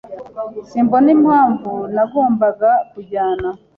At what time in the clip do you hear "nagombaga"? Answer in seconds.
1.95-2.71